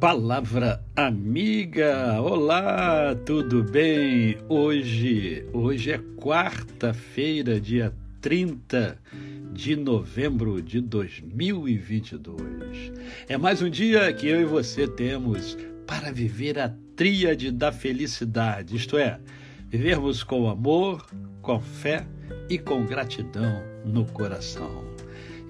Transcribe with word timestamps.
Palavra 0.00 0.82
amiga, 0.94 2.22
olá, 2.22 3.16
tudo 3.26 3.64
bem? 3.64 4.38
Hoje, 4.48 5.44
hoje 5.52 5.90
é 5.90 5.98
quarta-feira, 6.16 7.60
dia 7.60 7.92
30 8.20 8.96
de 9.52 9.74
novembro 9.74 10.62
de 10.62 10.80
2022. 10.80 12.92
É 13.28 13.36
mais 13.36 13.60
um 13.60 13.68
dia 13.68 14.12
que 14.12 14.28
eu 14.28 14.40
e 14.40 14.44
você 14.44 14.86
temos 14.86 15.58
para 15.84 16.12
viver 16.12 16.60
a 16.60 16.72
tríade 16.94 17.50
da 17.50 17.72
felicidade, 17.72 18.76
isto 18.76 18.96
é, 18.96 19.18
vivermos 19.68 20.22
com 20.22 20.48
amor, 20.48 21.04
com 21.42 21.58
fé 21.58 22.06
e 22.48 22.56
com 22.56 22.86
gratidão 22.86 23.64
no 23.84 24.04
coração. 24.04 24.84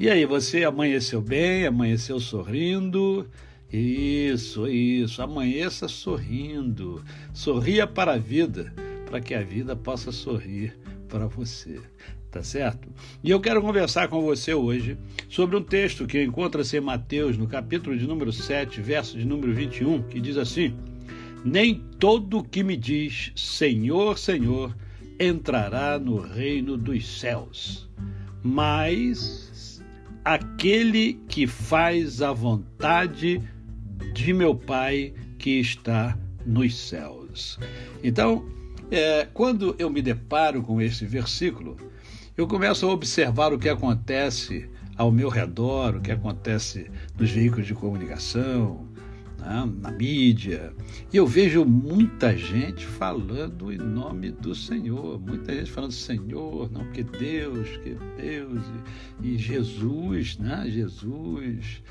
E 0.00 0.08
aí, 0.08 0.24
você 0.24 0.64
amanheceu 0.64 1.20
bem, 1.20 1.66
amanheceu 1.66 2.18
sorrindo? 2.18 3.28
Isso, 3.72 4.66
isso. 4.66 5.20
Amanheça 5.20 5.88
sorrindo. 5.88 7.04
Sorria 7.34 7.86
para 7.86 8.14
a 8.14 8.18
vida, 8.18 8.72
para 9.06 9.20
que 9.20 9.34
a 9.34 9.42
vida 9.42 9.76
possa 9.76 10.10
sorrir 10.10 10.76
para 11.08 11.26
você. 11.26 11.80
Tá 12.30 12.42
certo? 12.42 12.88
E 13.24 13.30
eu 13.30 13.40
quero 13.40 13.62
conversar 13.62 14.08
com 14.08 14.20
você 14.20 14.52
hoje 14.52 14.98
sobre 15.28 15.56
um 15.56 15.62
texto 15.62 16.06
que 16.06 16.22
encontra-se 16.22 16.76
em 16.76 16.80
Mateus, 16.80 17.38
no 17.38 17.46
capítulo 17.46 17.96
de 17.96 18.06
número 18.06 18.30
7, 18.30 18.82
verso 18.82 19.16
de 19.16 19.24
número 19.24 19.54
21, 19.54 20.02
que 20.02 20.20
diz 20.20 20.36
assim: 20.36 20.76
Nem 21.42 21.82
todo 21.98 22.44
que 22.44 22.62
me 22.62 22.76
diz 22.76 23.32
Senhor, 23.34 24.18
Senhor 24.18 24.76
entrará 25.18 25.98
no 25.98 26.20
reino 26.20 26.76
dos 26.76 27.18
céus, 27.18 27.88
mas 28.42 29.82
aquele 30.22 31.14
que 31.28 31.46
faz 31.46 32.20
a 32.20 32.32
vontade 32.32 33.42
de 34.12 34.32
meu 34.32 34.54
Pai 34.54 35.12
que 35.38 35.60
está 35.60 36.18
nos 36.44 36.76
céus. 36.76 37.58
Então, 38.02 38.44
é, 38.90 39.26
quando 39.32 39.74
eu 39.78 39.90
me 39.90 40.00
deparo 40.00 40.62
com 40.62 40.80
esse 40.80 41.04
versículo, 41.04 41.76
eu 42.36 42.46
começo 42.46 42.86
a 42.86 42.92
observar 42.92 43.52
o 43.52 43.58
que 43.58 43.68
acontece 43.68 44.68
ao 44.96 45.12
meu 45.12 45.28
redor, 45.28 45.96
o 45.96 46.00
que 46.00 46.10
acontece 46.10 46.90
nos 47.18 47.30
veículos 47.30 47.66
de 47.66 47.74
comunicação, 47.74 48.88
né, 49.38 49.70
na 49.80 49.90
mídia, 49.92 50.72
e 51.12 51.16
eu 51.16 51.26
vejo 51.26 51.64
muita 51.64 52.36
gente 52.36 52.84
falando 52.84 53.72
em 53.72 53.78
nome 53.78 54.30
do 54.30 54.54
Senhor, 54.54 55.20
muita 55.20 55.54
gente 55.54 55.70
falando 55.70 55.92
Senhor, 55.92 56.70
não 56.72 56.84
que 56.90 57.02
Deus, 57.02 57.68
que 57.78 57.96
Deus 58.16 58.62
e, 59.22 59.34
e 59.34 59.38
Jesus, 59.38 60.36
né? 60.38 60.64
Jesus 60.68 61.82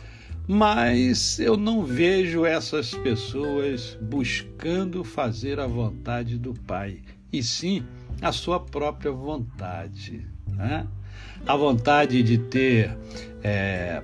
mas 0.48 1.40
eu 1.40 1.58
não 1.58 1.84
vejo 1.84 2.46
essas 2.46 2.94
pessoas 2.94 3.98
buscando 4.02 5.04
fazer 5.04 5.60
a 5.60 5.68
vontade 5.68 6.38
do 6.38 6.54
Pai, 6.54 7.02
e 7.34 7.44
sim 7.44 7.84
a 8.22 8.32
sua 8.32 8.60
própria 8.60 9.12
vontade. 9.12 10.26
Né? 10.48 10.88
A 11.46 11.56
vontade 11.56 12.24
de 12.24 12.38
ter 12.38 12.98
é, 13.44 14.02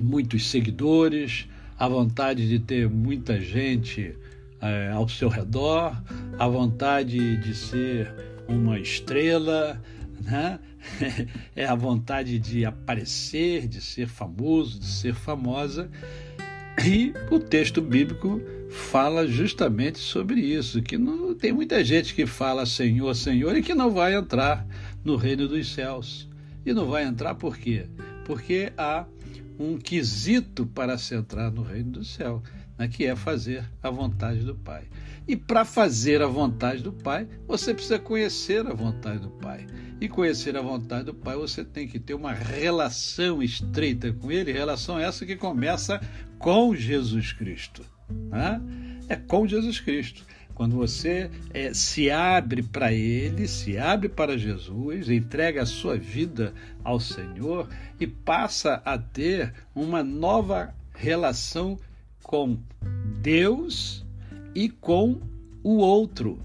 muitos 0.00 0.48
seguidores, 0.48 1.46
a 1.78 1.86
vontade 1.86 2.48
de 2.48 2.58
ter 2.58 2.88
muita 2.88 3.38
gente 3.38 4.16
é, 4.60 4.90
ao 4.90 5.08
seu 5.08 5.28
redor, 5.28 5.94
a 6.38 6.48
vontade 6.48 7.36
de 7.36 7.54
ser 7.54 8.12
uma 8.48 8.78
estrela, 8.78 9.80
né? 10.20 10.58
é 11.54 11.64
a 11.64 11.74
vontade 11.74 12.38
de 12.38 12.64
aparecer, 12.64 13.66
de 13.66 13.80
ser 13.80 14.06
famoso, 14.06 14.78
de 14.78 14.86
ser 14.86 15.14
famosa. 15.14 15.90
E 16.84 17.12
o 17.30 17.38
texto 17.38 17.80
bíblico 17.82 18.40
fala 18.70 19.26
justamente 19.26 19.98
sobre 19.98 20.40
isso, 20.40 20.80
que 20.80 20.96
não, 20.96 21.34
tem 21.34 21.52
muita 21.52 21.84
gente 21.84 22.14
que 22.14 22.24
fala 22.24 22.64
Senhor, 22.64 23.14
Senhor 23.14 23.56
e 23.56 23.62
que 23.62 23.74
não 23.74 23.90
vai 23.90 24.14
entrar 24.14 24.66
no 25.04 25.16
reino 25.16 25.48
dos 25.48 25.72
céus. 25.72 26.28
E 26.64 26.72
não 26.72 26.86
vai 26.86 27.04
entrar 27.04 27.34
por 27.34 27.56
quê? 27.56 27.86
Porque 28.24 28.72
há 28.76 29.06
um 29.58 29.76
quesito 29.76 30.66
para 30.66 30.96
se 30.96 31.14
entrar 31.14 31.50
no 31.50 31.62
reino 31.62 31.92
do 31.92 32.04
céu, 32.04 32.42
né, 32.80 32.88
que 32.88 33.04
é 33.04 33.14
fazer 33.14 33.62
a 33.82 33.90
vontade 33.90 34.40
do 34.40 34.54
Pai. 34.54 34.84
E 35.28 35.36
para 35.36 35.66
fazer 35.66 36.22
a 36.22 36.26
vontade 36.26 36.82
do 36.82 36.94
Pai, 36.94 37.28
você 37.46 37.74
precisa 37.74 37.98
conhecer 37.98 38.66
a 38.66 38.72
vontade 38.72 39.18
do 39.18 39.28
Pai. 39.28 39.66
E 40.00 40.08
conhecer 40.08 40.56
a 40.56 40.62
vontade 40.62 41.04
do 41.04 41.14
Pai, 41.14 41.36
você 41.36 41.62
tem 41.62 41.86
que 41.86 42.00
ter 42.00 42.14
uma 42.14 42.32
relação 42.32 43.42
estreita 43.42 44.10
com 44.14 44.32
Ele, 44.32 44.50
relação 44.50 44.98
essa 44.98 45.26
que 45.26 45.36
começa 45.36 46.00
com 46.38 46.74
Jesus 46.74 47.34
Cristo. 47.34 47.84
Né? 48.08 48.58
É 49.10 49.16
com 49.16 49.46
Jesus 49.46 49.78
Cristo. 49.78 50.24
Quando 50.54 50.74
você 50.74 51.30
é, 51.52 51.74
se 51.74 52.10
abre 52.10 52.62
para 52.62 52.94
Ele, 52.94 53.46
se 53.46 53.76
abre 53.76 54.08
para 54.08 54.38
Jesus, 54.38 55.10
entrega 55.10 55.62
a 55.62 55.66
sua 55.66 55.98
vida 55.98 56.54
ao 56.82 56.98
Senhor 56.98 57.68
e 58.00 58.06
passa 58.06 58.80
a 58.86 58.96
ter 58.96 59.52
uma 59.74 60.02
nova 60.02 60.74
relação 60.94 61.78
com 62.22 62.58
Deus 63.20 64.04
e 64.54 64.68
com 64.68 65.20
o 65.62 65.76
outro, 65.76 66.42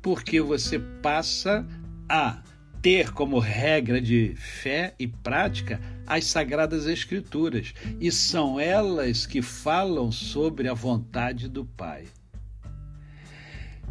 porque 0.00 0.40
você 0.40 0.78
passa 0.78 1.66
a 2.08 2.42
ter 2.82 3.12
como 3.12 3.38
regra 3.38 4.00
de 4.00 4.34
fé 4.36 4.94
e 4.98 5.06
prática 5.06 5.80
as 6.06 6.26
Sagradas 6.26 6.86
Escrituras, 6.86 7.72
e 7.98 8.12
são 8.12 8.60
elas 8.60 9.26
que 9.26 9.40
falam 9.40 10.12
sobre 10.12 10.68
a 10.68 10.74
vontade 10.74 11.48
do 11.48 11.64
Pai. 11.64 12.04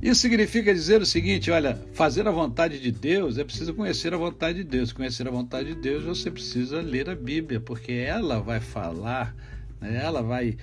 Isso 0.04 0.20
significa 0.20 0.74
dizer 0.74 1.02
o 1.02 1.06
seguinte: 1.06 1.50
olha, 1.50 1.80
fazer 1.94 2.28
a 2.28 2.32
vontade 2.32 2.78
de 2.78 2.92
Deus 2.92 3.38
é 3.38 3.44
preciso 3.44 3.74
conhecer 3.74 4.14
a 4.14 4.18
vontade 4.18 4.58
de 4.58 4.66
Deus. 4.66 4.92
Conhecer 4.92 5.26
a 5.28 5.32
vontade 5.32 5.70
de 5.70 5.76
Deus, 5.80 6.04
você 6.04 6.30
precisa 6.30 6.82
ler 6.82 7.10
a 7.10 7.16
Bíblia, 7.16 7.62
porque 7.62 7.94
ela 7.94 8.42
vai 8.42 8.60
falar, 8.60 9.34
ela 9.84 10.22
vai 10.22 10.58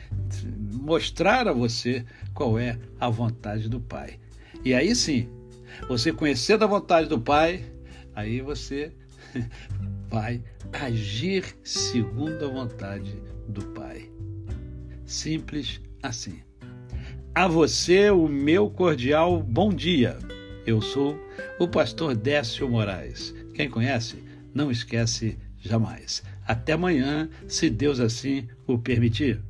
mostrar 0.73 1.49
a 1.49 1.53
você 1.53 2.05
qual 2.35 2.59
é 2.59 2.79
a 2.99 3.09
vontade 3.09 3.69
do 3.69 3.81
Pai. 3.81 4.19
E 4.65 4.75
aí 4.75 4.95
sim, 4.95 5.29
você 5.89 6.13
conhecendo 6.13 6.65
a 6.65 6.69
vontade 6.69 7.09
do 7.09 7.21
Pai, 7.21 7.65
aí 8.15 8.41
você 8.41 8.93
vai 10.09 10.43
agir 10.73 11.45
segundo 11.63 12.45
a 12.45 12.49
vontade 12.49 13.15
do 13.49 13.65
Pai. 13.69 14.11
Simples 15.05 15.81
assim. 16.03 16.41
A 17.35 17.47
você 17.47 18.11
o 18.11 18.29
meu 18.29 18.71
cordial 18.71 19.43
bom 19.43 19.71
dia. 19.73 20.19
Eu 20.67 20.81
sou 20.81 21.19
o 21.59 21.67
pastor 21.67 22.15
Décio 22.15 22.69
Moraes. 22.69 23.35
Quem 23.55 23.69
conhece, 23.69 24.23
não 24.55 24.71
esquece 24.71 25.39
jamais. 25.61 26.23
Até 26.47 26.73
amanhã, 26.73 27.29
se 27.47 27.71
Deus 27.71 28.01
assim 28.01 28.49
o 28.67 28.79
permitir. 28.79 29.41